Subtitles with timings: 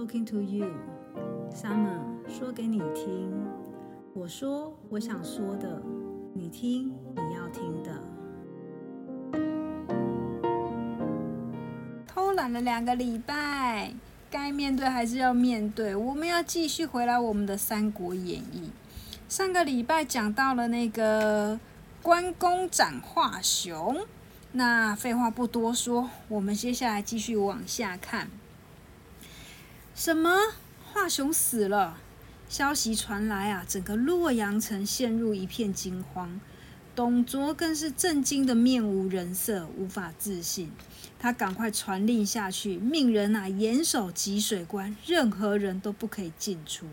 [0.00, 0.66] talking to you.
[1.54, 3.30] Summer 说给你听。
[4.14, 5.82] 我说我想说的，
[6.32, 8.02] 你听你要听的。
[12.06, 13.92] 偷懒了两个礼拜，
[14.30, 15.94] 该面对还是要面对。
[15.94, 18.70] 我们要继续回来我们的《三国演义》。
[19.32, 21.60] 上个礼拜讲到了那个
[22.00, 23.98] 关公斩华雄，
[24.52, 28.28] 那废话不多说，我们接下来继续往下看。
[30.02, 30.34] 什么？
[30.94, 31.98] 华雄死了？
[32.48, 36.40] 消息传来啊，整个洛阳城陷入一片惊慌。
[36.96, 40.72] 董卓更是震惊的面无人色，无法置信。
[41.18, 46.86] 他赶快传令下去，命人啊严守汲水关，任何人都不可以进出。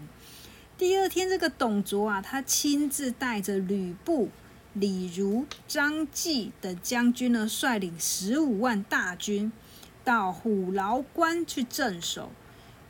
[0.77, 4.27] 第二天，这个董卓啊，他亲自带着吕布、
[4.73, 9.49] 李儒、张继等将军呢，率领十五万大军
[10.03, 12.33] 到虎牢关去镇守。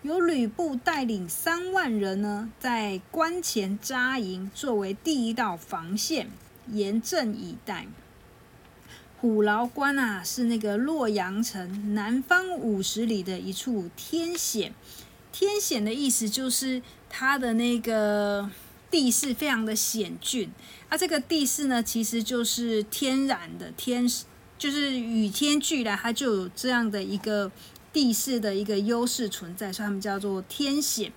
[0.03, 6.29] 由吕布带领三万人呢，在关前扎营，作为第一道防线，
[6.71, 7.87] 严阵以待。
[9.19, 14.71] 虎牢关啊，是那个洛阳城南方五十里的一处天险。
[15.31, 18.49] 天险的意思就是它的那个
[18.91, 20.51] 地势非常的险峻，
[20.89, 24.07] 啊，这个地势呢，其实就是天然的天，
[24.59, 27.51] 就是与天俱来，它就有这样的一个
[27.97, 31.11] 地势的一个优势存在，所以他们叫做天险。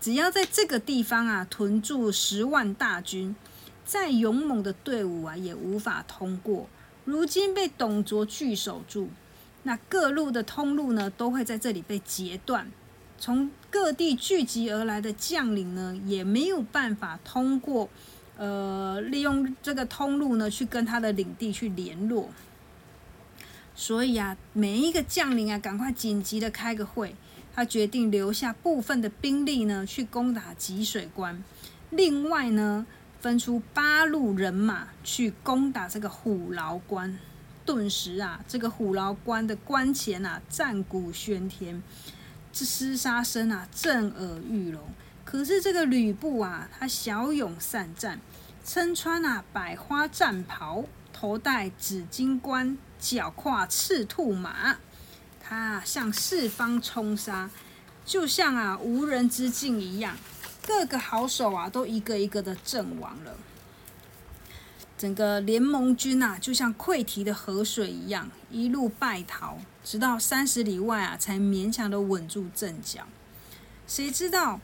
[0.00, 3.36] 只要在这个地方啊屯驻十万大军，
[3.84, 6.66] 再勇猛的队伍啊也无法通过。
[7.04, 9.10] 如今被董卓据守住，
[9.64, 12.72] 那各路的通路呢都会在这里被截断。
[13.18, 17.90] 从各地聚集而来的将领呢，也没有办法通过，
[18.38, 22.30] 呃，利用这个通路呢，去跟他的领地去联络。
[23.74, 27.16] 所以啊，每一个将领啊，赶快紧急的开个会，
[27.54, 31.42] 他决定留下部分的兵力呢，去攻打吉水关。
[31.90, 32.86] 另外呢，
[33.20, 37.18] 分出八路人马去攻打这个虎牢关。
[37.64, 41.82] 顿时啊，这个虎牢关的关前啊，战鼓喧天。
[42.52, 44.82] 这厮杀声啊，震耳欲聋。
[45.24, 48.20] 可是这个吕布啊，他骁勇善战，
[48.64, 54.76] 身穿啊百花战袍，头戴紫金冠，脚跨赤兔马，
[55.40, 57.50] 他向四方冲杀，
[58.06, 60.16] 就像啊无人之境一样。
[60.64, 63.36] 各个好手啊，都一个一个的阵亡了。
[64.96, 73.08] 整个联盟军啊，就像溃堤的河水一样，一路败逃，直到三十里外啊，才勉强的稳住阵脚。
[73.88, 74.60] 谁知道，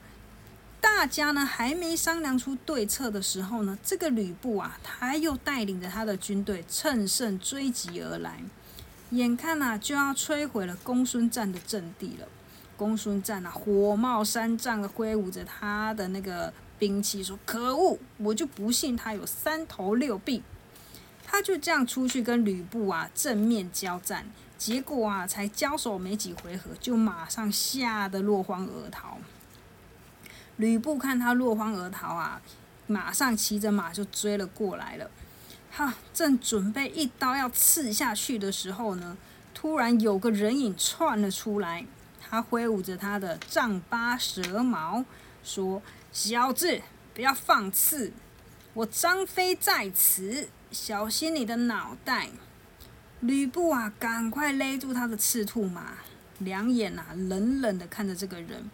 [0.81, 8.43] 大家呢还没商量出对策的时候呢，这个吕布啊，他又带领着他的军队乘胜追击而来，
[9.11, 12.27] 眼看啊就要摧毁了公孙瓒的阵地了。
[12.77, 16.53] 公孙瓒啊，火冒三丈的挥舞着他的那个。
[16.78, 20.45] 兵器说：“可恶，我就不信他有三头六臂。”
[21.27, 24.25] 他就这样出去跟吕布啊正面交战，
[24.56, 29.19] 结果啊才交手没几回合，就马上吓得落荒而逃。
[30.58, 32.41] 吕布看他落荒而逃啊，
[32.86, 35.10] 马上骑着马就追了过来了。
[35.70, 39.16] 哈，正准备一刀要刺下去的时候呢，
[39.54, 41.84] 突然有个人影窜了出来，
[42.20, 45.04] 他挥舞着他的丈八蛇矛，
[45.42, 45.82] 说。
[46.10, 46.80] 小子，
[47.14, 48.10] 不要放肆！
[48.72, 52.30] 我张飞在此，小心你的脑袋！
[53.20, 55.98] 吕布啊，赶快勒住他的赤兔马，
[56.38, 58.68] 两眼啊冷冷的看着这个人。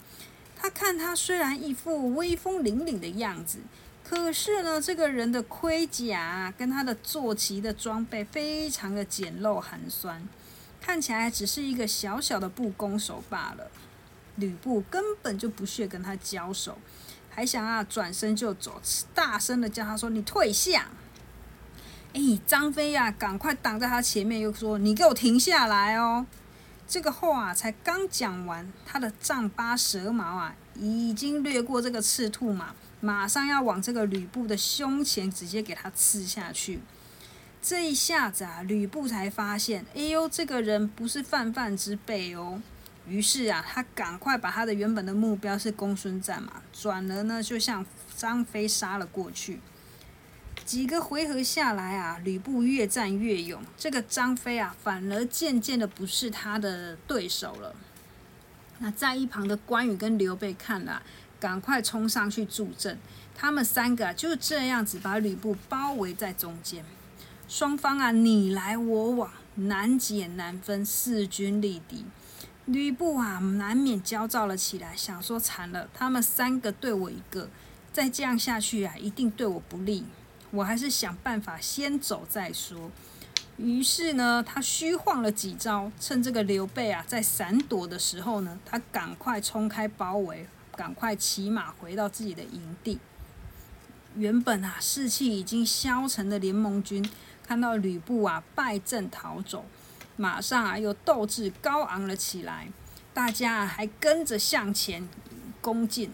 [0.56, 3.58] 他看他虽然一副威风凛凛的样子，
[4.02, 10.26] 可是呢，这个人的盔甲跟他的坐骑的装备非常的简陋寒酸，
[10.80, 13.70] 看起来只是一个小小的步弓手罢了。
[14.36, 16.78] 吕布根本就不屑跟他交手。
[17.30, 18.80] 还想啊转身就走，
[19.12, 20.88] 大声的叫他说：“你退下！”
[22.14, 26.26] 哎，张飞呀，赶快挡在他前面，又说：“你给我停下来哦！”
[26.94, 36.78] 这个话才刚讲完，他的丈八蛇矛啊，已经掠过这个赤兔马，马上要往这个吕布的胸前直接给他刺下去。
[37.60, 42.62] 这一下子啊，吕布才发现，哎呦，这个人不是泛泛之辈哦。
[43.08, 47.84] 于是啊，他赶快把他的原本的目标是公孙瓒嘛，转而呢就向
[48.16, 49.58] 张飞杀了过去。
[50.64, 57.74] 几个回合下来啊，吕布越战越勇，这个张飞啊反而渐渐的不是他的对手了。
[58.78, 61.02] 那在一旁的关羽跟刘备看了，
[61.38, 62.98] 赶快冲上去助阵。
[63.36, 66.84] 他们三个就这样子把吕布包围在中间，
[67.48, 72.04] 双方啊你来我往，难解难分，势均力敌。
[72.64, 77.50] 吕布啊，难免焦躁了起来，想说惨了，他们三个对我一个，
[77.92, 80.04] 再这样下去啊，一定对我不利。
[80.54, 82.90] 我还是想办法先走再说。
[83.56, 90.46] 于是呢，他虚晃了几招，趁这个刘备啊在闪躲的时候呢，他赶快冲开包围，
[90.76, 92.98] 赶快骑马回到自己的营地。
[94.16, 97.08] 原本啊士气已经消沉的联盟军，
[97.46, 99.64] 看到吕布啊败阵逃走。
[100.16, 102.68] 马上啊，又斗志高昂了起来，
[103.12, 105.08] 大家还跟着向前
[105.60, 106.10] 攻进。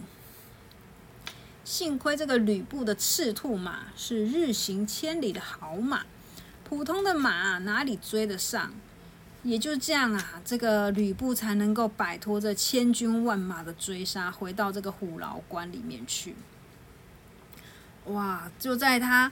[1.71, 6.05] 幸亏这个吕布的赤兔马是日行千里的好马，
[6.65, 8.73] 普通的马哪里追得上？
[9.45, 16.35] 也就这样啊，这个吕布才能够摆脱这千军万马的追杀，回到这个虎牢关里面去。
[18.07, 18.51] 哇！
[18.59, 19.31] 就在他。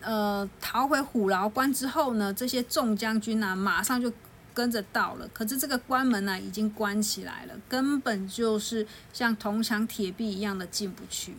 [0.00, 4.10] 呃，逃回虎牢关之后呢，这些众将军啊，马上就
[4.54, 5.28] 跟着到了。
[5.34, 11.34] 可是这个关门呢，已经关起来了，根本就是像铜墙铁壁一样的进不去。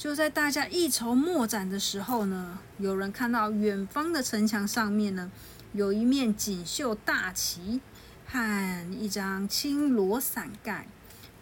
[0.00, 5.30] 就在大家一筹莫展的时候呢，有人看到远方的城墙上面呢，
[5.74, 7.82] 有一面锦绣大旗
[8.26, 10.88] 和一张青罗伞盖。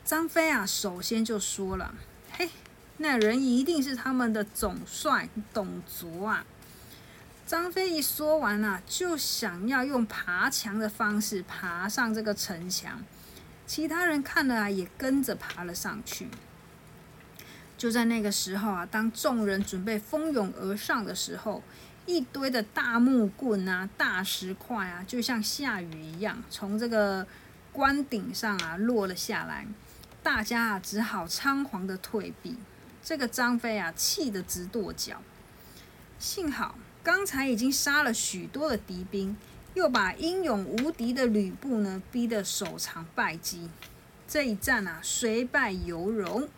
[0.05, 1.95] 张飞啊，首先就说了
[2.37, 2.51] ：“嘿。”
[2.99, 6.45] 那人一定是他们的总帅董卓啊！
[7.47, 13.05] 张飞一说完啊，就想要用爬墙的方式爬上这个城墙。
[13.69, 16.27] 其他人看了啊，也跟着爬了上去。
[17.79, 21.63] 就在那个时候啊，当众人准备蜂拥而上的时候，
[22.07, 27.25] 一堆的大木棍啊、大石块啊，就像下雨一样，从这个
[27.73, 29.67] 关顶上啊落了下来。
[30.25, 32.57] 大家啊，只好仓皇的退避。
[33.01, 35.23] 这个张飞啊，气得直跺脚。
[36.19, 39.37] 幸好刚才已经杀了许多的敌兵，
[39.75, 43.71] 又把英勇无敌的吕布呢逼得手长败绩。
[44.27, 46.49] 这一战啊，虽败犹荣，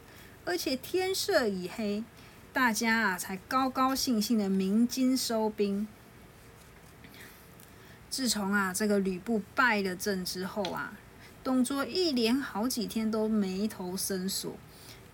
[0.44, 2.02] 而且天色已黑，
[2.52, 5.86] 大家啊才高高兴兴的鸣金收兵。
[8.08, 10.94] 自从啊这个吕布败了阵之后啊，
[11.44, 14.56] 董卓一连好几天都眉头深锁。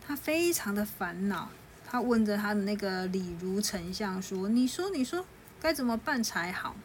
[0.07, 1.51] 他非常的烦恼，
[1.85, 5.27] 他问着他的那个李儒丞相说：“你说，你说
[5.61, 6.77] 该怎么办才好？”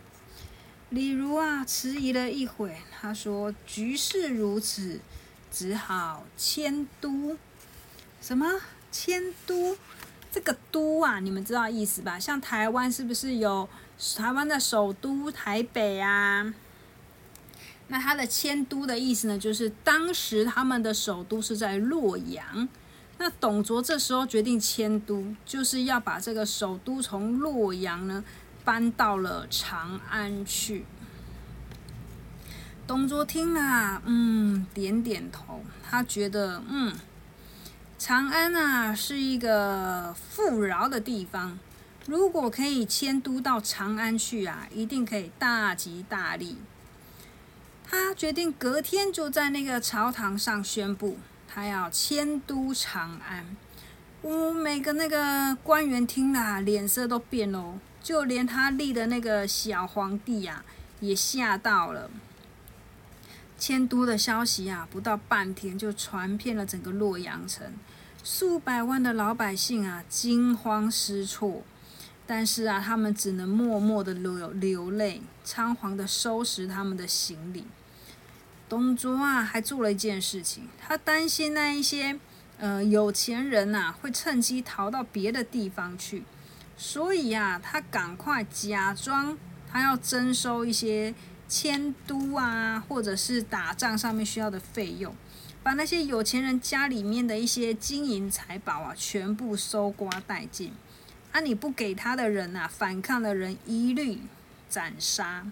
[0.89, 4.99] 李儒啊，迟疑了一会，他说：“局势如此，
[5.51, 7.37] 只好迁都。”
[8.21, 8.47] 什么
[8.91, 9.75] 迁都？
[10.31, 12.17] 这个都啊，你们知道意思吧？
[12.17, 13.67] 像台湾是不是有
[14.15, 16.53] 台湾的首都台北啊？
[17.89, 22.69] 那他的迁都的意思呢，就是当时他们的首都是在洛阳。
[23.17, 28.23] 那董卓这时候决定迁都，就是要把这个首都从洛阳呢
[28.63, 30.85] 搬到了长安去。
[32.87, 36.93] 董卓听了，嗯，点点头，他觉得，嗯，
[38.03, 41.59] 长安啊是一个富饶的地方，
[42.07, 46.57] 如果可以迁都到长安去啊，一定可以大吉大利。
[47.87, 51.19] 他决定隔天就在那个朝堂上宣布。
[51.47, 53.45] 他要迁都长安，
[54.23, 60.65] 我每个那个官员听了，脸色都变喽，就连他立的那个小皇帝呀，
[61.01, 62.09] 也吓到了。
[63.59, 67.71] 迁都的消息啊，不到半天就传遍了整个洛阳城，
[68.23, 71.63] 数百万的老百姓啊，惊慌失措。
[72.27, 77.65] 但是啊，他们只能默默的流流泪，仓皇的收拾他们的行李。
[78.69, 82.17] 董卓啊，还做了一件事情，他担心那一些
[82.57, 86.23] 呃有钱人呐会趁机逃到别的地方去，
[86.77, 89.37] 所以啊，他赶快假装
[89.69, 91.13] 他要征收一些
[91.49, 95.13] 迁都啊，或者是打仗上面需要的费用，
[95.63, 100.73] 把那些有钱人家里面的一些金银财宝啊全部收刮殆尽，
[101.31, 104.21] 啊，你不给他的人呐，反抗的人一律
[104.67, 105.45] 斩杀。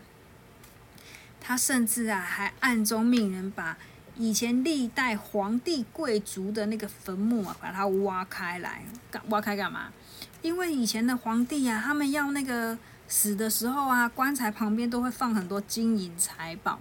[1.40, 3.78] 他甚至啊，还暗中命人把
[4.18, 9.94] 以前历代皇帝贵族的那个坟墓啊，把它挖开来，干挖开干嘛？
[10.42, 16.80] 因为以前的皇帝啊，他们要那个死的时候啊，棺材旁边都会放很多金银财宝。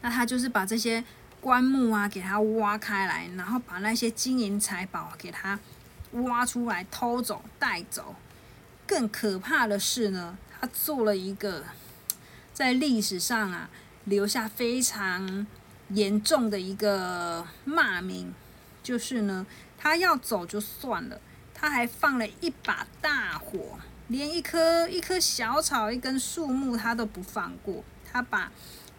[0.00, 1.04] 那他就是把这些
[1.42, 5.58] 棺木啊，给他挖开来，然后把那些金银财宝给他
[6.12, 8.14] 挖出来偷走带走。
[8.86, 11.64] 更可怕的是呢，他做了一个。
[12.54, 13.68] 在历史上啊，
[14.04, 15.46] 留下非常
[15.88, 18.32] 严重的一个骂名，
[18.82, 19.46] 就是呢，
[19.78, 21.18] 他要走就算了，
[21.54, 27.82] 他还放了一把大火，连一棵一棵小草、一根树木他都不放过，
[28.12, 28.52] 他把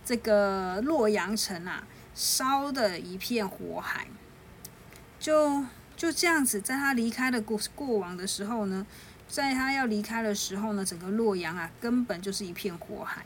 [0.03, 4.07] 这个洛阳城啊，烧的一片火海。
[5.19, 5.65] 就
[5.95, 8.85] 就这样子，在他离开的过过往的时候呢，
[9.27, 13.25] 在他要离开的时候呢，整个洛阳啊，根本就是一片火海。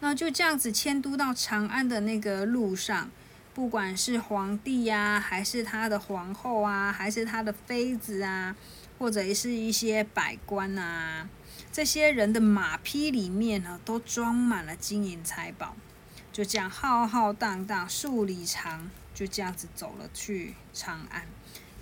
[0.00, 3.10] 那就这样子迁都到长安的那个路上，
[3.54, 8.56] 不管是皇帝呀，还是他的皇后啊，还是他的妃子啊，
[8.98, 11.28] 或者是一些百官啊，
[11.70, 15.76] 这些人的马匹里面呢，都装满了金银财宝。
[16.32, 21.26] 就这样浩浩荡荡数里长，就这样子走了去长安。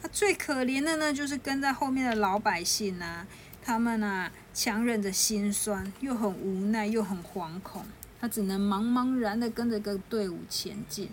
[0.02, 3.26] 那最可怜的呢，就是跟在后面的老百姓啊，
[3.62, 7.84] 他们啊，强忍着心酸，又很无奈，又很惶恐。
[8.20, 11.10] 他只能茫茫然的跟着个队伍前进。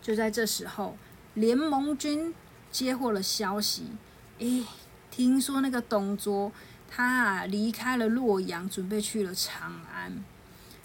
[0.00, 0.96] 就在这时候，
[1.34, 2.34] 联盟军
[2.70, 3.88] 接获了消息，
[4.38, 4.64] 诶，
[5.10, 6.50] 听说那个董卓
[6.88, 10.24] 他啊离开了洛阳，准备去了长安。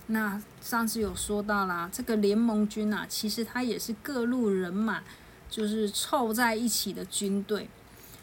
[0.07, 5.01] 那上次有说到啦，这个联盟军啊，其实他也是各路人马
[5.49, 7.69] 就是凑在一起的军队。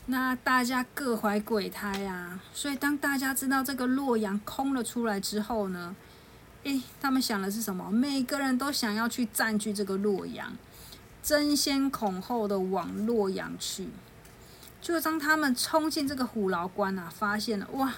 [0.06, 5.94] 那大家各怀鬼胎呀，所以当大家知道这个洛阳空了出来之后呢？
[6.64, 7.90] 诶，他们想的是什么？
[7.90, 10.52] 每个人都想要去占据这个洛阳，
[11.20, 13.88] 争先恐后的往洛阳去。
[14.80, 17.92] 就当他们冲进这个虎牢关啊，发现了哇，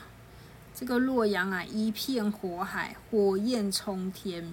[0.74, 4.52] 这个洛阳啊一片火海，火焰冲天。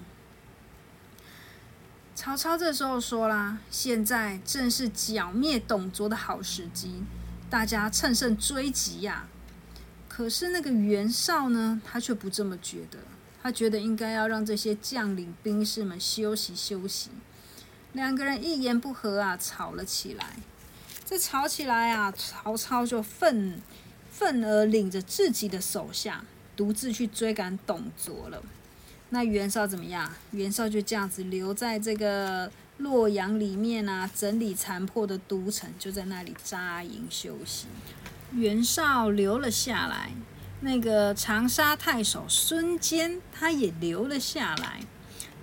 [2.13, 7.03] 曹操这时候说啦：“现在正是剿灭董卓的好时机，
[7.49, 9.27] 大家趁胜追击呀！”
[10.07, 12.99] 可是那个袁绍呢，他却不这么觉得。
[13.41, 17.09] 他觉得应该要让这些将领兵士们休息休息。
[17.93, 20.35] 两个人一言不合啊，吵了起来。
[21.03, 23.59] 这吵起来啊，曹操就愤
[24.11, 26.23] 愤而领着自己的手下，
[26.55, 28.43] 独自去追赶董卓了。
[29.09, 30.13] 那袁绍怎么样？
[30.31, 37.65] 袁绍就这样子留在这个洛阳里面啊，整理残破的都城，就在那里扎营休息。
[38.33, 40.11] 袁绍留了下来。
[40.63, 44.79] 那个长沙太守孙坚，他也留了下来，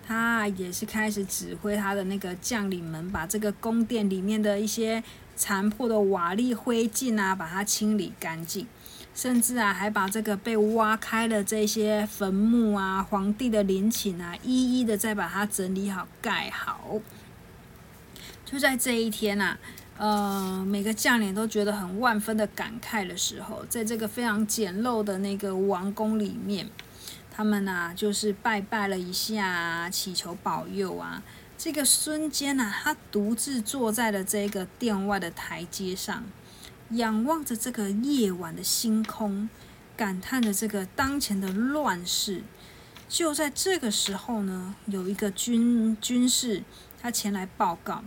[0.07, 5.03] 他也是开始指挥他的那个将领们，把这个宫殿里面的一些
[5.39, 8.67] 残破的瓦砾灰烬啊，把它清理干净，
[9.15, 17.01] 甚至啊，还把这个被挖开的这些坟墓啊、皇帝的陵寝啊，一一的再把它整理好、盖好。
[18.45, 19.57] 就在这一天呐。
[20.01, 26.71] 呃，每个将领都觉得很万分的感慨的时候，在这个非常简陋的那个王宫里面，
[27.33, 31.21] 他们呐就是拜拜了一下，祈求保佑啊。
[31.59, 36.25] 这个孙坚呐，他独自坐在了这个殿外的台阶上，
[36.91, 39.49] 仰望着这个夜晚的星空，
[39.97, 42.45] 感叹着这个当前的乱世。
[43.09, 46.63] 就在这个时候呢，有一个军军士
[47.03, 48.05] 他前来报告。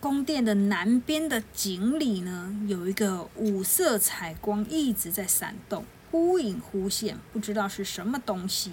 [0.00, 8.72] 宫殿的南边的井里呢，有一个五色彩光一直在闪动，忽隐忽现，不知道是什么东西。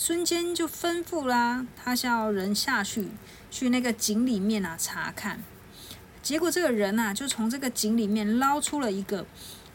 [0.00, 3.08] 孙坚就吩咐啦，他叫人下去，
[3.50, 5.42] 去那个井里面啊查看。
[6.22, 9.26] 结果这个人呐，就从这个井里面捞出了一个，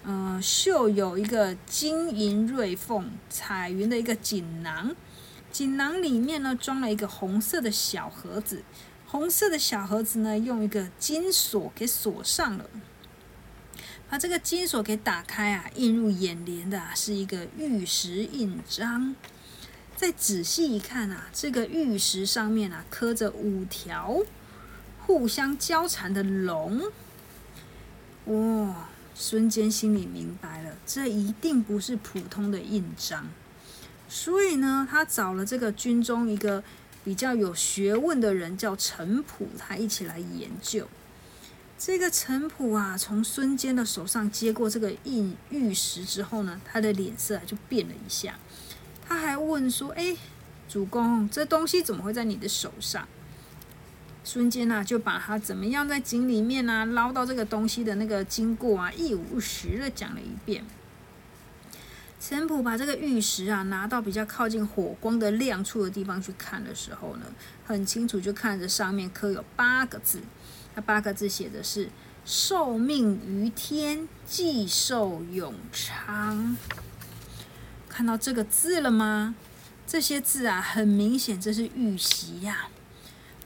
[0.05, 4.95] 嗯，绣有一个金银瑞凤彩云的一个锦囊，
[5.51, 8.63] 锦囊里面呢装了一个红色的小盒子。
[9.05, 12.69] 红色的小盒子呢，用一个金锁给锁上了。
[14.09, 19.13] 把这个金锁给打开啊，映入眼帘的是一个玉石印章。
[20.03, 24.19] 再仔细一看啊，这个玉石上面啊刻着五条
[24.99, 26.81] 互相交缠的龙。
[28.25, 28.89] 哇！
[29.15, 33.29] 孙坚心里明白了，这一定不是普通的印章。
[34.09, 36.61] 所以呢，他找了这个军中一个。
[37.05, 40.87] 比较有学问的人叫陈普，他一起来研究。
[41.77, 48.39] 这个陈普啊，从孙坚的手上接过这个印玉石之后呢，他的脸色就变了一下。
[49.13, 50.15] 他还问说：“哎，
[50.67, 53.07] 主公，这东西怎么会在你的手上？”
[54.25, 60.63] 孙坚啊，就把他怎么样在井里面啊捞到这个东西的那个经过啊，一五一十的讲了一遍。
[62.19, 67.25] 陈普把这个玉石啊拿到比较靠近火光的亮处的地方去看的时候呢，
[67.65, 70.21] 很清楚就看着上面刻有八个字，
[70.73, 71.89] 那八个字写的是
[72.23, 76.55] “受命于天，既寿永昌”。
[77.93, 79.35] 看到这个字了吗？
[79.85, 82.67] 这些字啊，很明显这是玉玺呀！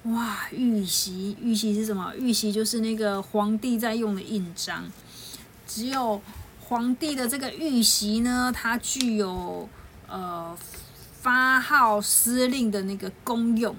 [0.04, 2.14] 哇，玉玺，玉玺是什么？
[2.16, 4.90] 玉玺就是那个皇帝在用的印章，
[5.68, 6.22] 只有。
[6.70, 9.70] 皇帝的这个玉玺呢，它具有
[10.10, 10.58] 呃
[11.22, 13.74] 发号司令的那个功用。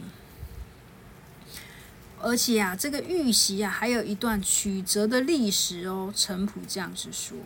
[2.18, 6.10] 而且啊，这个玉玺啊，还有一段曲折的历史哦。
[6.16, 7.36] 陈普这样子说，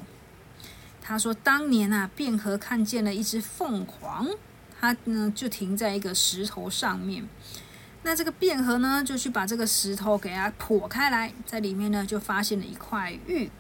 [1.02, 4.28] 他说当年啊，卞和看见了一只凤凰，
[4.80, 7.28] 它呢就停在一个石头上面。
[8.04, 13.50] 那这个卞和呢，就去把这个石头给它破开来，在里面呢就发现了一块玉。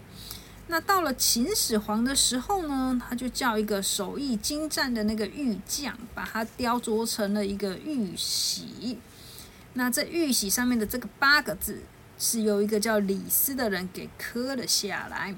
[0.68, 8.98] 那到了秦始皇的时候呢，他就叫一个手艺精湛的那个玉匠，把它雕琢成了一个玉玺。
[9.74, 11.82] 那这玉玺上面的这个八个字，
[12.18, 15.34] 是由一个叫李斯的人给刻了下来。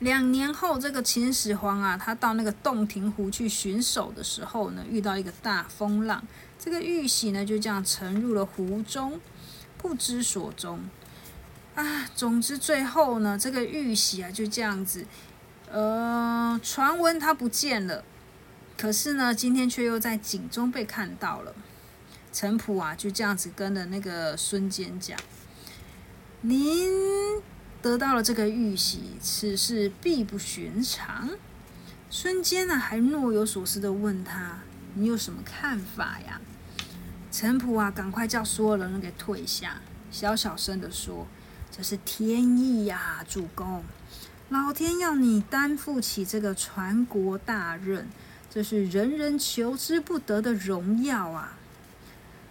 [0.00, 6.22] 两年后，这个秦始皇啊，他到那个洞庭湖去巡守的时候呢，遇到一个大风浪，
[6.58, 9.20] 这个玉玺呢就这样沉入了湖中，
[9.76, 10.80] 不知所踪。
[11.74, 15.04] 啊，总之最后呢，这个玉玺啊就这样子，
[15.70, 18.04] 呃，传闻它不见了，
[18.76, 21.54] 可是呢，今天却又在井中被看到了。
[22.32, 25.18] 陈普啊，就这样子跟了那个孙坚讲
[26.42, 27.42] ：“您
[27.80, 31.30] 得到了这个玉玺，此事必不寻常。”
[32.10, 34.58] 孙坚呢，还若有所思地问他
[34.94, 36.40] ：“你有什么看法呀？”
[37.30, 41.26] 陈普啊，赶快叫所有人给退下，小小声地说
[41.70, 43.84] ：“这是天意呀，主公，
[44.48, 48.08] 老天要你担负起这个传国大任，
[48.48, 51.57] 这是人人求之不得的荣耀啊！”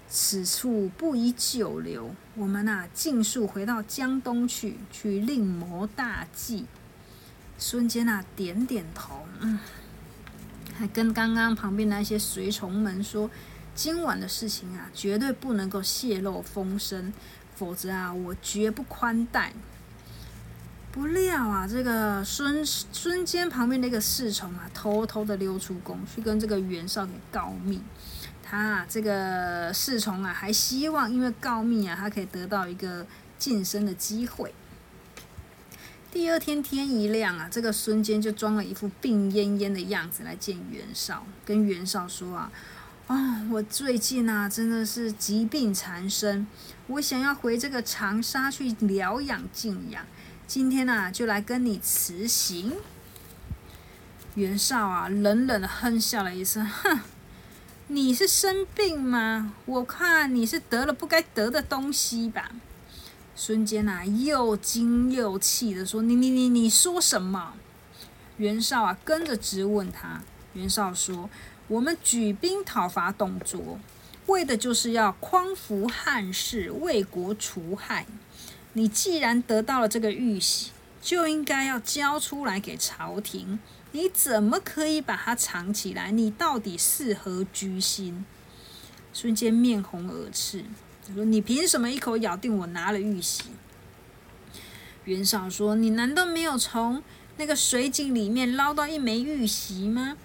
[0.09, 6.65] 此处不宜久留，我们呐，尽速回到江东去，去另谋大计。
[7.57, 9.59] 孙坚呐，点点头，嗯，
[10.77, 13.29] 还跟刚刚旁边那些随从们说，
[13.75, 17.11] 今晚的事情啊，绝对不能够泄露风声，
[17.55, 19.51] 否则啊，我绝不宽待。
[20.91, 27.81] 不料啊，这个孙孙坚旁边那个侍从啊，偷偷的溜出宫去跟这个袁绍给告密。
[28.49, 33.05] 他啊这个侍从啊，还希望因为告密啊，他可以得到一个
[33.37, 34.53] 晋升的机会。
[36.09, 42.51] 第二天天一亮啊，这个孙坚就装了一副病恹恹的样子来见袁绍，跟袁绍说啊
[43.07, 46.47] ：“啊，我最近啊，真的是疾病缠身，
[46.87, 50.05] 我想要回这个长沙去疗养静养，
[50.47, 52.71] 今天呢，就来跟你辞行。”
[54.35, 56.99] 袁绍啊，冷冷的哼笑了一声，哼。
[57.89, 59.53] 你是生病吗？
[59.65, 62.51] 我看你是得了不该得的东西吧。
[63.33, 67.53] 孙坚啊，又惊又气的说：“你你你你说什么？”
[68.35, 70.21] 袁绍啊，跟着质问他。
[70.51, 71.29] 袁绍说
[71.69, 73.79] ：“我们举兵讨伐董卓，
[74.25, 78.05] 为的就是要匡扶汉室，为国除害。
[78.73, 80.71] 你既然得到了这个玉玺，
[81.01, 83.59] 就应该要交出来给朝廷。”
[83.97, 86.11] 你怎么可以把它藏起来？
[86.11, 88.23] 你到底是何居心？
[89.11, 90.63] 孙坚面红耳赤，
[91.07, 93.45] 他说：“你凭什么一口咬定我拿了玉玺？”
[95.05, 97.01] 袁绍说：“你难道没有从
[97.37, 100.15] 那个水井里面捞到一枚玉玺吗？”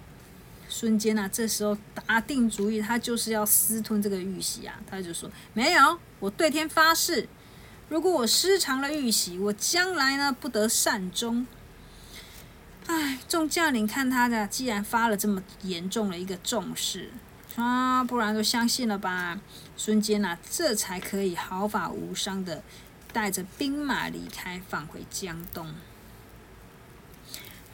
[0.68, 4.78] 孙坚啊，这时候打定主意，他就是要私吞这个玉玺啊！
[4.86, 7.26] 他就说：“没有，我对天发誓，
[7.88, 11.46] 如果我私藏了玉玺，我将来呢不得善终。”
[12.86, 17.10] 哎，众将领看他的，既然发了这么严重的一个重视，
[17.56, 19.40] 啊，不然就相信了吧。
[19.76, 22.62] 孙坚呐，这才可以毫发无伤的
[23.12, 25.66] 带着兵马离开，返回江东。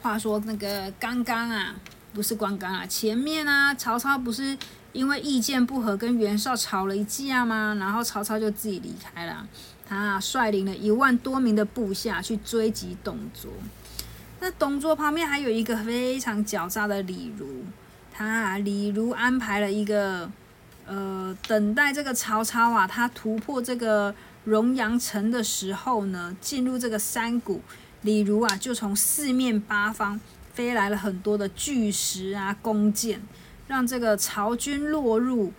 [0.00, 1.74] 话说那个刚刚啊，
[2.12, 4.56] 不是刚刚啊，前面啊，曹操不是
[4.92, 7.76] 因为意见不合跟袁绍吵了一架吗？
[7.80, 9.48] 然后曹操就自己离开了，
[9.88, 13.50] 他率领了一万多名的部下去追击董卓。
[14.40, 17.64] 那董卓旁边还有一个非常狡诈的李儒，
[18.12, 20.30] 他李儒安排了一个，
[20.86, 27.60] 呃，等待这个曹操啊，他突破这个荣阳城的时候呢，进入这个山谷，
[28.02, 30.20] 李儒啊就从四面八方
[30.54, 33.20] 飞来了很多的巨石啊、弓箭，
[33.66, 35.52] 让这个曹军落入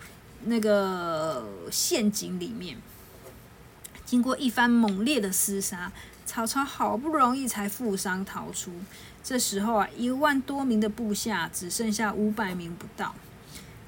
[0.46, 2.78] 那个陷阱里面。
[4.06, 5.92] 经过一番猛烈的厮杀。
[6.30, 8.72] 曹操好不容易才负伤逃出，
[9.24, 13.16] 这时候啊，一万多名的部下只剩下五百名不到。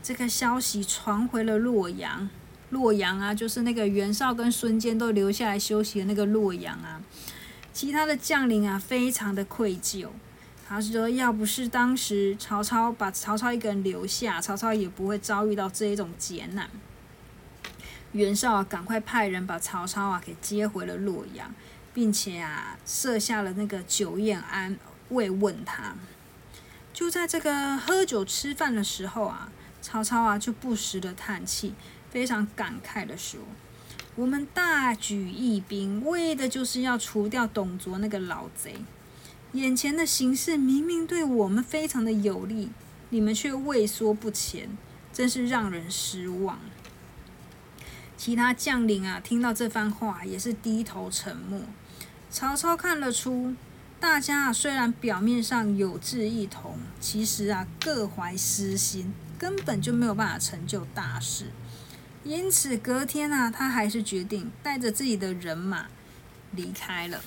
[0.01, 2.27] 这个消息传回了洛阳，
[2.71, 6.99] 洛阳啊，就是那个袁绍跟孙坚都留下来休息的那个洛阳啊。
[7.71, 10.07] 其他的将领啊，非常的愧疚。
[10.67, 16.67] 他说，要不是当时曹操把曹操一个人留下，曹操也不会遭遇到这一种劫难。
[18.13, 21.53] 袁绍啊，赶快派人把曹操啊给接回了洛阳。
[21.93, 24.77] 并且啊，设下了那个酒宴安
[25.09, 25.95] 慰问他。
[26.93, 29.51] 就在这个喝酒吃饭的时候啊，
[29.81, 31.73] 曹操啊就不时的叹气，
[32.09, 33.39] 非常感慨的说
[34.15, 38.75] ：“我们大举义兵，为的就是要除掉董卓那个老贼。
[39.53, 42.69] 眼前的形势明明对我们非常的有利，
[43.09, 44.77] 你们却畏缩不前，
[45.11, 46.59] 真是让人失望。”
[48.15, 51.59] 其他将领啊，听到这番话也是低头沉默。
[52.31, 53.53] 曹操看得出，
[53.99, 61.47] 大家啊虽然表面上有志一同，其实啊各怀私心，根本就没有办法成就大事。
[62.23, 65.87] 因此隔天啊，他还是决定带着自己的人马
[66.51, 67.19] 离开了。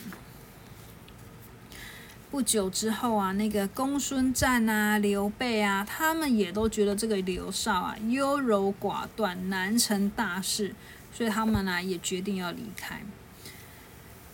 [2.31, 10.75] 不久之后啊，那个公孙瓒啊、刘备啊，他们也都觉得这个刘少啊优柔寡断，难成大事，
[11.13, 13.03] 所以他们呢也决定要离开。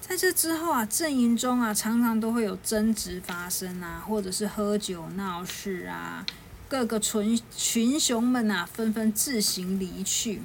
[0.01, 6.27] 在这之后啊，阵营中啊常常都会有争执发生啊，或者是喝酒闹事啊，
[6.69, 10.43] 各个群群雄们啊纷纷自行离去，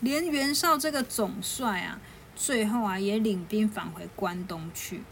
[0.00, 1.98] 连袁绍这个总帅啊，
[2.36, 5.02] 最后啊也领兵返回关东去。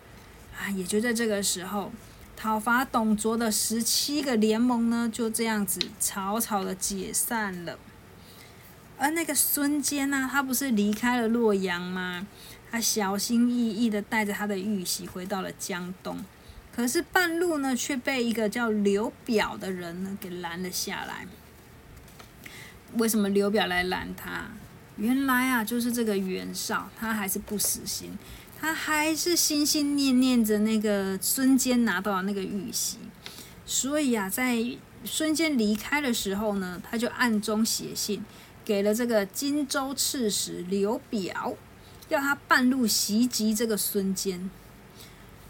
[0.57, 1.93] 啊，也就在这个时候，
[2.37, 7.79] 讨伐董卓的十七个联盟呢，就这样子草草的解散了。
[8.97, 12.27] 而那个孙坚呢，他不是离开了洛阳吗？
[12.71, 16.25] 他小心翼翼的带着他的玉玺回到了江东，
[16.75, 21.27] 可是半路呢，却被一个叫刘表的人呢给拦了下来。
[22.95, 24.49] 为什么刘表来拦他？
[24.97, 28.19] 原来啊，就是这个袁绍，他还是不死心，
[28.61, 32.99] 他还是心心念念着那个孙坚拿到了那个玉玺，
[33.65, 34.59] 所以啊，在
[35.05, 38.25] 孙坚离开的时候呢，他就暗中写信
[38.65, 41.55] 给了这个荆州刺史刘表。
[42.09, 44.51] 要他半路袭击这个孙坚，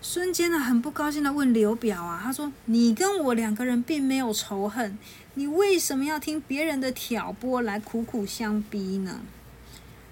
[0.01, 4.99] 孙坚呢很不高兴的问刘表啊，他说：“你跟我两个人并没有仇恨，
[5.35, 9.21] 你为什么要听别人的挑拨来苦苦相逼呢？”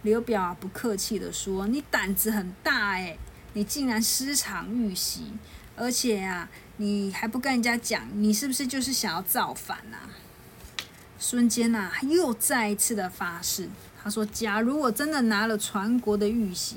[0.03, 3.19] 刘表啊不客气的说：“你胆子很大诶，
[3.55, 5.33] 你竟然私藏玉玺，
[5.75, 10.07] 而且啊，你还不跟人家讲，你是不是就是想要造反啊？”
[11.19, 13.69] 孙坚呐又再一次的发誓。
[14.07, 16.77] 他说：“假如我真的拿了传国的玉玺，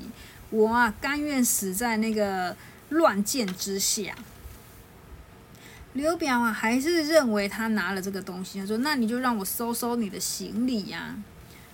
[0.50, 2.56] 我啊甘愿死在那个
[2.88, 4.16] 乱箭之下。”
[5.94, 11.14] 刘表啊还是认为他拿了这个东西，他说：“那你就让我收收你的行李呀。”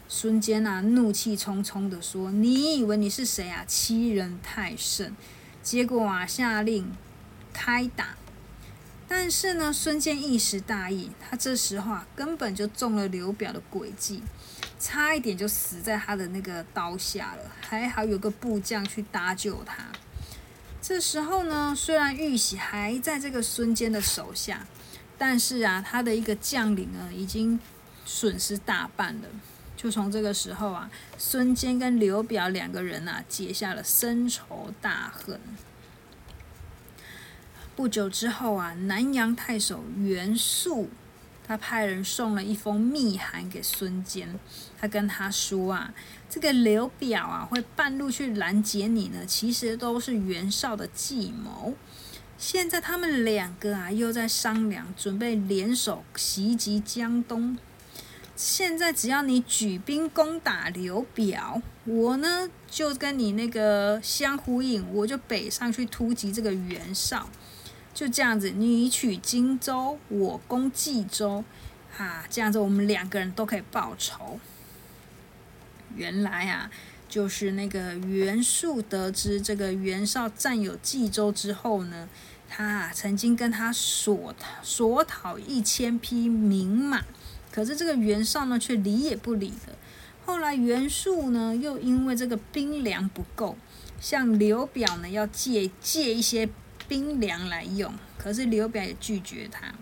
[0.09, 3.64] 孙坚啊怒气冲冲的说：“你以为你是谁啊？
[3.66, 5.16] 欺人太甚！”
[5.64, 6.92] 结果啊下令
[7.55, 8.09] 开打。
[9.09, 14.23] 但是呢，孙坚一时大意，他这时候啊根本就中了刘表的诡计。
[14.79, 19.87] 差一点就死在他的那个刀下了，还好有个部将去搭救他。
[20.83, 24.66] 这时候呢，虽然玉玺还在这个孙坚的手下，
[25.16, 27.59] 但是啊，他的一个将领呢，已经
[28.05, 29.29] 损失大半了。
[29.79, 35.40] 就从这个时候啊，孙坚跟刘表两个人啊，结下了深仇大恨。
[37.76, 40.88] 不久之后啊，南阳太守袁术。
[41.48, 44.36] 他派人送了一封密函给孙坚，
[44.80, 45.94] 他跟他说啊，
[46.28, 51.74] 这个刘表啊会半路去拦截你呢，其实都是袁绍的计谋。
[52.36, 57.56] 现在他们两个啊又在商量，准备联手袭击江东。
[58.34, 67.30] 现在只要你举兵攻打刘表，我呢就跟你那个相呼应，我就北上去突击这个袁绍。
[67.96, 71.42] 就这样子，你取荆州，我攻冀州，
[71.96, 74.38] 啊，这样子我们两个人都可以报仇。
[75.94, 76.70] 原来啊，
[77.09, 82.06] 就是那个袁术得知这个袁绍占有冀州之后呢，
[82.46, 87.02] 他啊曾经跟他索索讨一千匹名马，
[87.50, 89.72] 可是这个袁绍呢却理也不理的。
[90.26, 93.56] 后来袁术呢又因为这个兵粮不够，
[93.98, 96.46] 向刘表呢要借借一些。
[96.88, 99.75] 兵粮来用，可是刘表也拒绝他，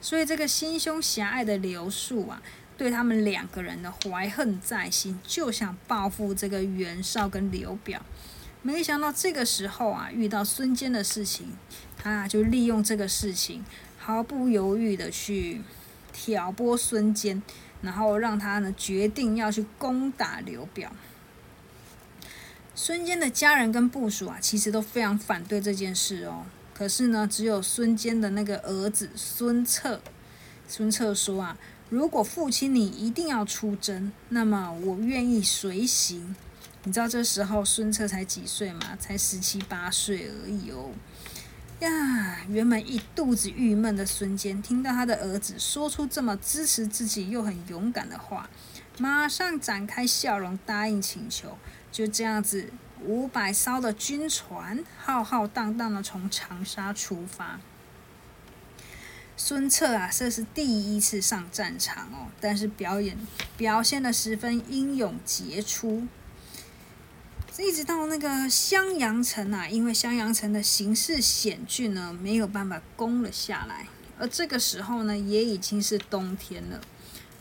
[0.00, 2.42] 所以这个心胸狭隘的刘树啊，
[2.76, 8.00] 对他们两个人的怀恨在心，就想报复这个袁绍跟刘表。
[8.62, 11.52] 没想到这个时候啊，遇到孙坚的事情，
[11.96, 13.64] 他就利用这个事情，
[13.98, 15.62] 毫不犹豫的去
[16.12, 17.40] 挑拨孙坚，
[17.82, 20.90] 然后让他呢决定要去攻打刘表。
[22.80, 26.46] 孙坚的家人跟部属啊，其实都非常反对这件事哦。
[26.72, 30.00] 可是呢，只有孙坚的那个儿子孙策，
[30.68, 36.36] 孙策说啊，如果父亲你一定要出征，那么我愿意随行。
[36.84, 38.96] 你知道这时候孙策才几岁吗？
[39.00, 40.92] 才十七八岁而已哦。
[41.80, 48.48] 呀，原本一肚子郁闷的孙坚，听到他的儿子说出这么支持自己又很勇敢的话，
[48.98, 51.58] 马上展开笑容，答应请求。
[51.90, 52.72] 就这样子，
[53.04, 57.60] 五百艘的军船浩浩荡荡的从长沙出发。
[59.36, 63.16] 孙策啊，这是第一次上战场哦，但是表演
[63.56, 66.06] 表现的十分英勇杰出。
[67.60, 73.88] 一直到那个襄阳城啊，因为襄阳城的形势险峻呢，没有办法攻了下来。
[74.16, 76.80] 而这个时候呢，也已经是冬天了，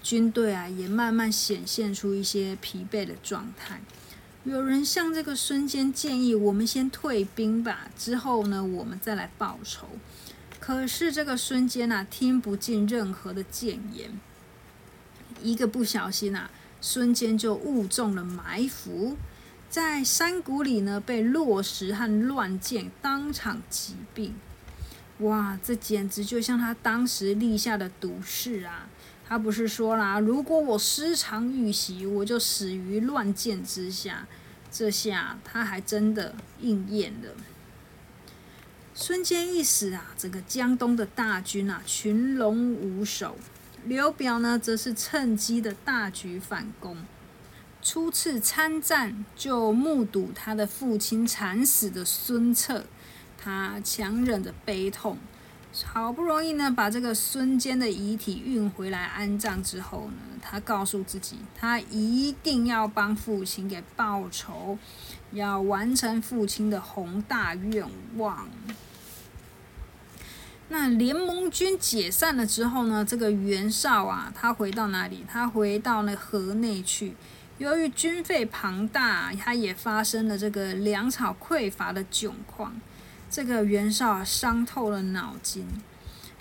[0.02, 3.80] 军队啊也慢慢显现出一些疲惫的状态。
[4.48, 9.90] 有人向这个孙坚建议，我们先退兵吧，之后呢，我们再来报仇。
[10.58, 14.18] 可是这个孙坚啊，听不进任何的谏言，
[15.44, 19.18] 一个不小心啊，孙坚就误中了埋伏。
[19.70, 24.32] 在山谷里呢，被落石和乱箭当场击毙。
[25.18, 28.88] 哇，这简直就像他当时立下的毒誓啊！
[29.28, 34.26] 他不是说啦，如果我失常遇袭，我就死于乱箭之下。
[34.70, 37.32] 这下他还真的应验了。
[38.94, 43.38] 孙坚一死啊，整个江东的大军啊，群龙无首。
[43.86, 46.98] 刘表呢，则是趁机的大举反攻。
[47.82, 52.86] 初次参战就目睹他的父亲惨死的孙策，
[53.38, 55.18] 他强忍着悲痛，
[55.86, 64.78] 好不容易呢把这个孙坚的遗体运回来安葬之后呢，他告诉自己，他一定要帮父亲给报仇，
[65.32, 67.86] 要完成父亲的宏大愿
[68.16, 68.50] 望。
[70.70, 75.24] 那联盟军解散了之后呢，这个袁绍啊，他回到哪里？
[75.28, 77.16] 他回到了河内去。
[77.58, 82.80] 由于军费庞大，他也发生了这个粮草匮乏的窘况。
[83.30, 85.68] 这个袁绍啊，伤透了脑筋。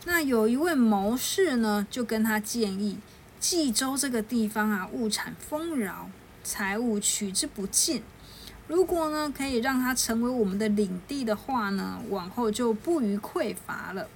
[0.05, 2.99] 那有一位谋士呢，就跟他建议：
[3.41, 6.09] 冀州这个地方啊，物产丰饶，
[6.45, 8.03] 财物取之不尽。
[8.69, 14.09] 如果呢，可以让他成为我们的领地的话呢，往后就不虞匮乏了。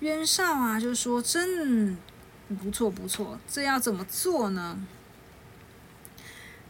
[0.00, 1.96] 袁绍啊，就说：“真
[2.62, 3.38] 不错，不错。
[3.48, 4.78] 这要怎么做呢？”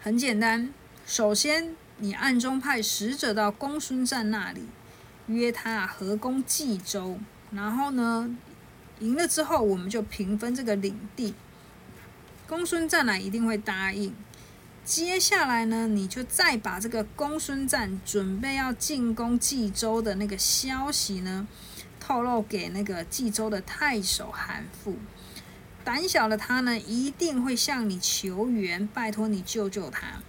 [0.01, 0.73] 很简单，
[1.05, 4.62] 首先你暗中派使者到公孙瓒那里，
[5.27, 7.19] 约他合攻冀州，
[7.51, 8.37] 然后呢，
[9.01, 11.35] 赢了之后我们就平分这个领地。
[12.49, 14.15] 公孙瓒呢一定会答应。
[14.85, 21.49] 接下来呢，你就再把这个公孙瓒准备要进攻冀州的那个消息呢，
[21.99, 24.95] 透露给那个冀州的太守韩馥。
[25.83, 30.23] 胆小的他呢，一定会向你求援，拜托你救救他。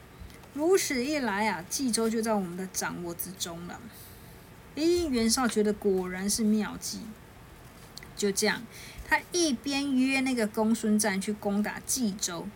[0.56, 3.80] 如此一来啊，冀州就在我们的掌握之中了。
[4.78, 7.00] 诶，袁绍觉得果然是妙计。
[8.16, 8.62] 就这样，
[9.08, 12.48] 他一边约那个公孙瓒去攻打冀州，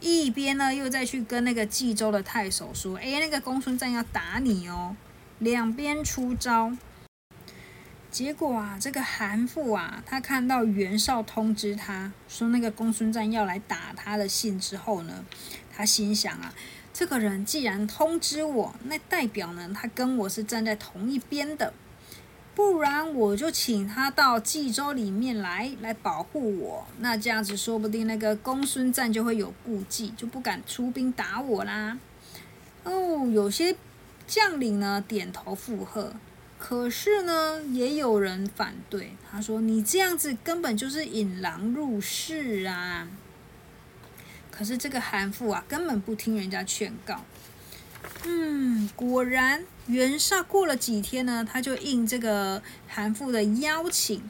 [0.00, 4.96] 一边呢又再去跟那个冀州的太守说：“诶，那个公孙瓒要打你哦。”
[5.38, 6.76] 两边出招。
[8.10, 15.24] 结果啊，这个韩馥啊，他看到袁绍通知他说那个公孙瓒要来打他的信之后呢，
[15.76, 16.54] 他心想啊，
[16.98, 21.72] 这个人既然通知我，那代表呢他跟我是站在同一边的，
[22.56, 26.84] 不然我就请他到冀州里面来，来保护我。
[26.98, 31.96] 那这样子说不定那个公孙瓒就会有顾忌，就不敢出兵打我啦。
[32.82, 33.76] 哦，有些
[34.26, 36.12] 将领呢点头附和。
[36.58, 39.12] 可是呢，也有人反对。
[39.30, 43.06] 他说：“你这样子根本就是引狼入室啊！”
[44.58, 47.24] 可是这个韩馥啊，根本不听人家劝告。
[48.24, 54.28] 嗯，果然，袁绍过了几天呢，他就应这个韩馥的邀请，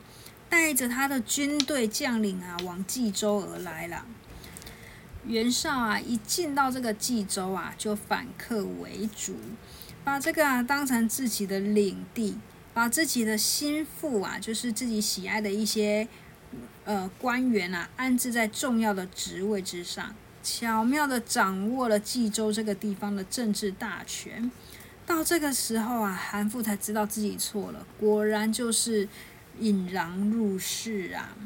[0.50, 4.04] 带着他的军队将领啊，往冀州而来了。
[5.24, 9.34] 袁绍啊，一进到这个冀州啊，就反客为主。
[10.04, 12.38] 把这个啊当成自己的领地，
[12.74, 16.06] 把自己的心腹啊，就是自己喜爱的一些
[16.88, 24.50] 呃官员啊，安置在重要的职位之上，巧妙的掌握了冀州这个地方的政治大权。
[25.04, 29.06] 到这个时候啊，韩馥才知道自己错了，果然就是
[29.60, 31.36] 引狼入室啊。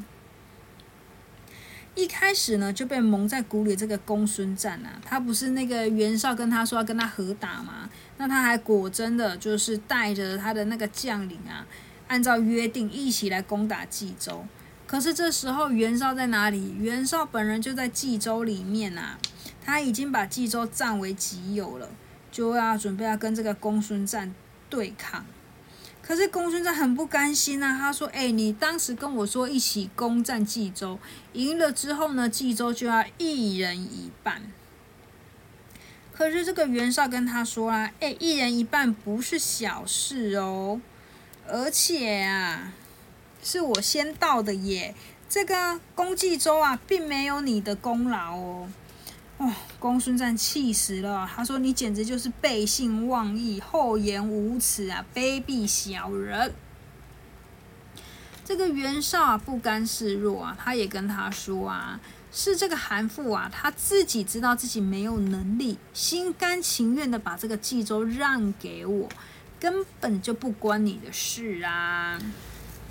[1.93, 3.75] 一开始呢，就被蒙在鼓里。
[3.75, 7.89] 这个公孙瓒啊，他不是那个袁绍跟他说要跟他合打吗？
[8.17, 11.67] 那他还果真的就是带着他的那个将领啊，
[12.07, 14.45] 按照约定一起来攻打冀州。
[14.93, 16.75] 可是这时候袁绍在哪里？
[16.77, 19.17] 袁绍本人就在冀州里面啊，
[19.65, 21.89] 他已经把冀州占为己有了，
[22.31, 24.31] 就要准备要跟这个公孙瓒
[24.69, 25.25] 对抗。
[26.03, 30.99] 可是公孙瓒很不甘心啊，他说：“哎，你当时跟我说一起攻占冀州，
[31.31, 34.43] 赢了之后呢，冀州就要一人一半。
[36.11, 40.79] 可是这个袁绍跟他说啊，哎，一人一半不是小事哦，
[41.47, 42.71] 而且啊，
[43.43, 44.95] 是我先到的耶，
[45.29, 48.69] 这个攻冀州啊，并没有你的功劳哦。”
[49.39, 49.51] 哇！
[49.79, 56.53] 公孙瓒气死了，他说：“你简直就是背信忘义、厚颜无耻啊，卑鄙小人！”
[58.45, 61.99] 这个袁绍啊，不甘示弱啊，他也跟他说啊
[62.31, 69.09] ：“是这个韩馥啊，他自己知道自己没有能力，心甘情愿的把这个冀州让给我，
[69.59, 72.19] 根本就不关你的事啊。”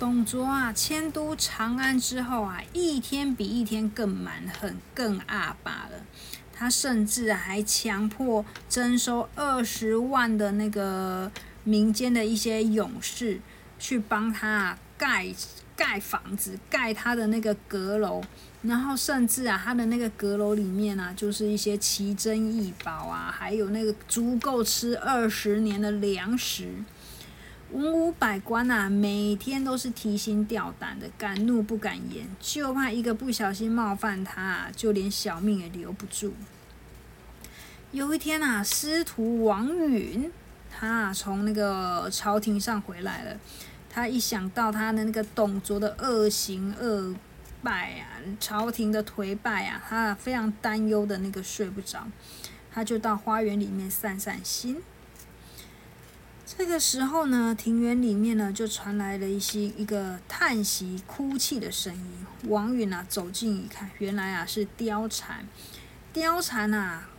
[0.03, 6.05] 董卓啊，迁都长安之后啊，一天比一天更蛮横、更阿霸了。
[6.51, 11.31] 他甚至还强迫征收二十万的那个
[11.63, 13.39] 民间的一些勇士，
[13.79, 15.33] 去帮他盖
[15.73, 18.21] 盖房子、盖他的那个阁楼。
[18.63, 26.83] 然后甚至啊，他的那个阁楼里面啊，就是一些奇珍异宝啊，还有那个足够吃二十年的粮食。
[27.73, 36.35] 文武百官呐，每天都是提心吊胆的，敢怒不敢言，就怕一个不小心冒犯他，就连小命也留不住。
[37.91, 40.31] 有一天啊，师徒王允，
[40.69, 43.39] 他从那个朝廷上回来了，
[43.89, 47.15] 他一想到他的那个董卓的恶行恶
[47.63, 52.07] 败啊，朝廷的颓败啊，他非常担忧的那个睡不着，
[52.71, 54.83] 他就到花园里面散散心。
[56.55, 62.25] 这个时候呢，庭园里面呢就传来了一些一个叹息、哭泣的声音。
[62.47, 65.43] 王允啊走近一看，原来啊是貂蝉。
[66.13, 67.09] 貂蝉啊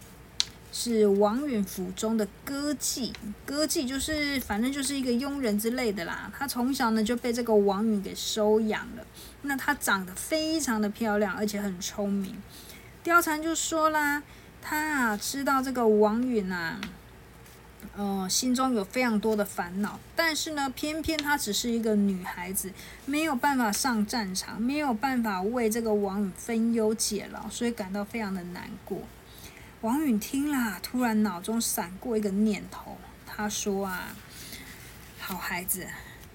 [0.72, 3.12] 是王允府中的歌妓，
[3.44, 6.32] 歌妓就是反正就是一个佣人之类的啦。
[6.38, 9.04] 她从小呢就被这个王允给收养了。
[9.42, 12.36] 那她长得非常的漂亮，而且很聪明。
[13.04, 14.22] 貂蝉就说啦，
[14.62, 16.80] 她啊知道这个王允啊。
[17.96, 22.72] 呃，心中有非常多的烦恼，但是呢，偏偏她只是一个女孩子，
[23.06, 29.02] 没有办法上战场，没有办法为这个王允分忧解劳，所以感到非常的难过。
[29.80, 34.16] 王允听了，突然脑中闪过一个念头，他说啊
[35.20, 35.86] ：“好孩子，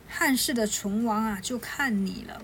[0.07, 2.41] 汉室的存亡啊，就看你了。”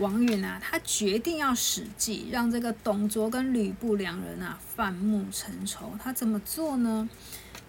[0.00, 5.92] 王允啊，他决定要使计，让这个董卓跟吕布两人啊，反目成仇。
[6.02, 7.08] 他怎么做呢？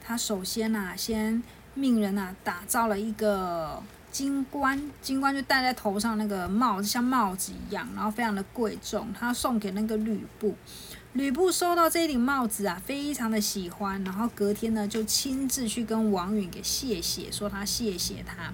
[0.08, 1.42] 他首先呐，先
[1.74, 9.12] 命人呐打造了一个金冠，金冠就戴在头上那个帽子，像帽子一样，然后非常的贵重。
[9.18, 10.56] 他送给那个吕布，
[11.14, 14.02] 吕布收到这顶帽子啊，非常的喜欢。
[14.04, 18.54] 然后隔天呢，就亲自去跟王允给谢谢，说他谢谢他。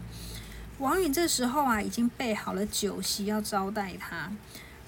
[0.80, 4.32] 王允这时候啊，已经备好了酒席要招待他。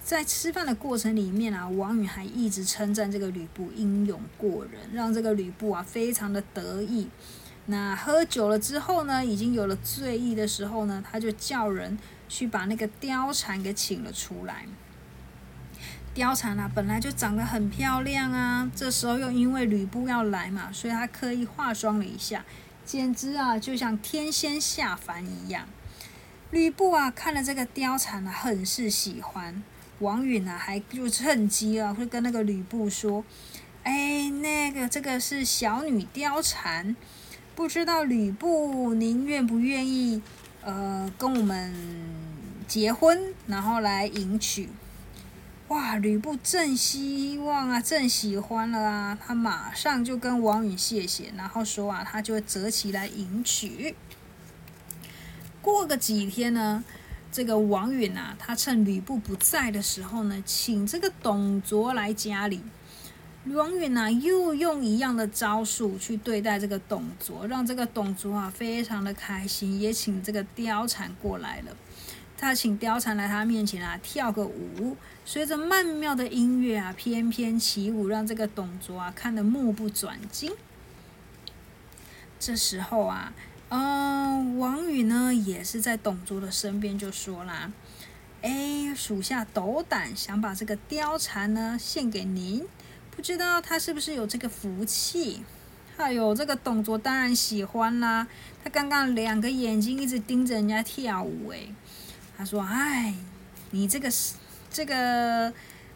[0.04, 7.08] 在吃饭的过程里面啊，王允还一直称赞这个吕布英勇过人，让这个吕布啊非常的得意。
[7.68, 14.66] 那喝酒了之后呢，已经有了醉意的时候呢，他就叫人去把那个貂蝉给请了出来。
[16.14, 22.44] 貂蝉啊，本来就长得很漂亮啊，这时候又因为吕布要来嘛，所以他刻意化妆了一下，
[22.86, 25.66] 简直啊就像天仙下凡一样。
[26.52, 29.64] 吕布啊看了这个貂蝉啊，很是喜欢。
[30.04, 33.24] 王允啊，还就趁机啊，会跟那个吕布说
[33.84, 36.96] ：“哎，那个这个是小女貂蝉，
[37.56, 40.22] 不知道吕布您愿不愿意
[40.62, 41.74] 呃跟我们
[42.68, 44.70] 结婚，然后来迎娶？”
[45.70, 53.96] 哇，吕布正希望啊，正喜欢了啊，他马上就跟王允谢谢，然后说啊，他就会择期来迎娶。
[55.62, 56.84] 过个几天呢？
[57.34, 62.62] 这个王允啊，他趁吕布不在的时候呢，请这个董卓来家里。
[63.48, 71.76] 王允啊，又用一样的招数去对待这个董卓，让这个董卓啊非常的开心，也请这个貂蝉过来了。
[72.38, 80.52] 他请貂蝉来他面前啊跳个舞，随着曼妙的音乐啊翩翩起舞，让这个董卓啊看得目不转睛。
[82.40, 83.34] 这时候啊。
[83.76, 87.72] 嗯，王允呢也是在董卓的身边，就说啦
[88.44, 92.64] ：“哎，属下斗胆想把这个貂蝉呢献给您，
[93.10, 95.44] 不知道他是不是有这个福气？”
[95.98, 98.28] 哎呦，这个董卓当然喜欢啦，
[98.64, 101.62] 他刚刚两个眼睛一直盯着人家跳舞，哎，
[102.38, 103.16] 他说：“哎，
[103.72, 104.36] 你这个是
[104.70, 105.52] 这个，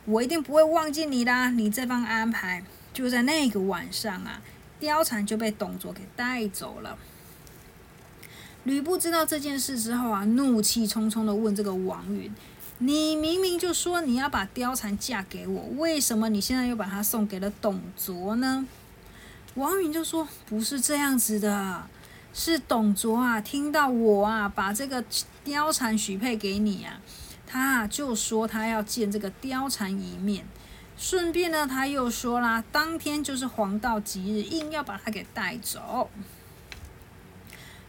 [0.06, 4.42] 我一定不会忘记你啦，你这番安排。”就在那个晚上啊，
[4.82, 6.98] 貂蝉就被董卓给带走了。
[8.68, 12.30] 吕布知道这件事之后啊，怒气冲冲的问这个王允
[12.80, 18.68] ：“你明明就说你要把貂蝉嫁给我，为什么你现在又把她送给了董卓呢？”
[19.56, 21.88] 王允就说：“不是这样子的，
[22.34, 25.02] 是董卓啊，听到我啊把这个
[25.46, 27.00] 貂蝉许配给你啊，
[27.48, 30.46] 他就说他要见这个貂蝉一面，
[30.98, 36.10] 顺便呢他又说啦，当天就是黄道吉日，硬要把他给带走。”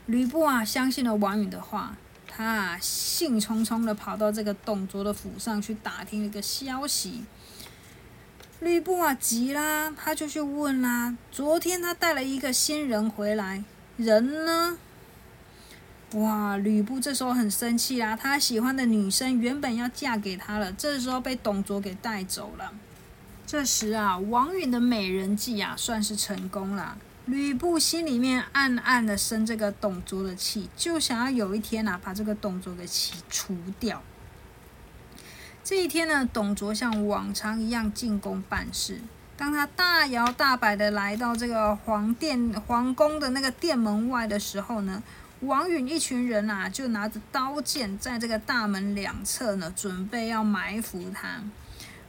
[0.08, 1.94] 吕布啊，相信了王允的话，
[2.26, 7.24] 他啊兴冲冲的跑到这个董卓的府上去打听一个消息。
[8.60, 13.62] 吕布啊急啦，他就去问啦：昨天他带了一个新人回来，
[13.98, 14.78] 人呢？
[16.14, 16.56] 哇！
[16.56, 22.72] 吕布这时候很生气啦，他喜欢的女生原本要嫁给他了，这时候被董卓给带走了。
[23.46, 26.96] 这时啊，王允的美人计啊，算是成功了。
[27.28, 34.02] 吕布心里面暗暗的生这个董卓的气，就想要有一天呐，把这个董卓给气除掉。
[35.62, 39.02] 这一天呢，董卓像往常一样进宫办事。
[39.36, 45.02] 当他大摇大摆的来到这个皇殿、皇宫的那个殿门外的时候呢，
[45.40, 51.42] 王允一群人呐，就拿着刀剑在这个大门两侧呢，准备要埋伏他。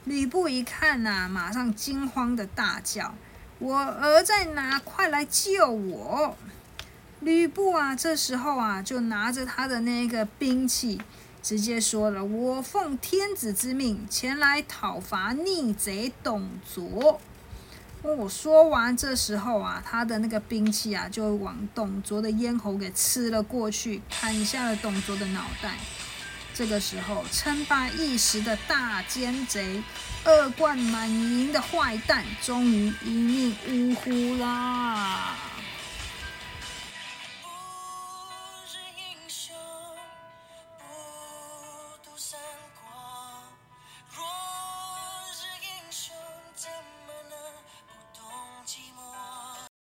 [0.04, 3.14] 吕布一看呐，马上惊慌的大叫。
[3.60, 4.78] 我儿在哪？
[4.78, 6.34] 快来救我！
[7.20, 10.98] 吕布啊，这时候啊，就拿着他的那个兵器，
[11.42, 17.20] 直接说了：“我奉天子之命前来讨伐逆贼董卓。”
[18.02, 25.76] 我说完，这时候啊，他的那个兵器啊，就往董卓的咽喉给刺了过去，砍下了董卓的脑袋。
[26.54, 29.82] 这个时候，称霸一时的大奸贼、
[30.24, 35.36] 恶贯满盈的坏蛋，终于一命呜呼啦！